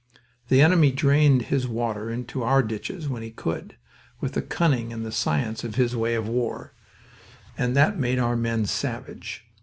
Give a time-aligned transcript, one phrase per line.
[0.47, 3.75] The enemy drained his water into our ditches when he could,
[4.19, 6.73] with the cunning and the science of his way of war,
[7.55, 9.45] and that made our men savage.